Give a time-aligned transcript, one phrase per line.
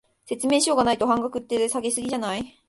[0.25, 2.57] 説明書がないと半額って、下げ過ぎじゃない？